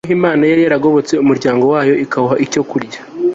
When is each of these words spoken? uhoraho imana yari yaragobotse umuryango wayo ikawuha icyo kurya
uhoraho 0.03 0.17
imana 0.19 0.41
yari 0.51 0.61
yaragobotse 0.63 1.13
umuryango 1.23 1.63
wayo 1.73 1.93
ikawuha 2.05 2.35
icyo 2.45 2.61
kurya 2.69 2.99